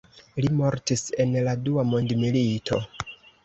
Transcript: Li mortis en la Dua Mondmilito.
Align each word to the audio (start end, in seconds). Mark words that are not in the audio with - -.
Li 0.45 0.47
mortis 0.61 1.03
en 1.25 1.37
la 1.49 1.55
Dua 1.69 1.87
Mondmilito. 1.93 2.85